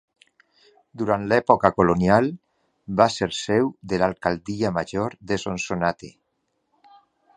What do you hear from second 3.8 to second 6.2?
de l'alcaldia major de Sonsonate.